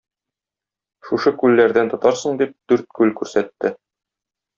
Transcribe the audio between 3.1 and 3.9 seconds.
күрсәтте.